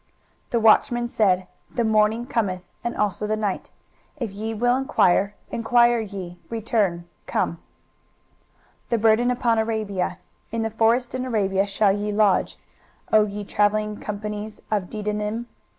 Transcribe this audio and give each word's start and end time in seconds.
23:021:012 0.45 0.49
The 0.49 0.59
watchman 0.61 1.07
said, 1.07 1.47
The 1.69 1.83
morning 1.83 2.25
cometh, 2.25 2.63
and 2.83 2.97
also 2.97 3.27
the 3.27 3.37
night: 3.37 3.69
if 4.17 4.31
ye 4.31 4.51
will 4.55 4.75
enquire, 4.75 5.35
enquire 5.51 5.99
ye: 5.99 6.39
return, 6.49 7.07
come. 7.27 7.57
23:021:013 8.89 8.89
The 8.89 8.97
burden 8.97 9.29
upon 9.29 9.59
Arabia. 9.59 10.17
In 10.51 10.63
the 10.63 10.71
forest 10.71 11.13
in 11.13 11.23
Arabia 11.23 11.67
shall 11.67 11.91
ye 11.91 12.11
lodge, 12.11 12.57
O 13.13 13.25
ye 13.27 13.43
travelling 13.43 13.97
companies 13.99 14.59
of 14.71 14.89
Dedanim. 14.89 15.45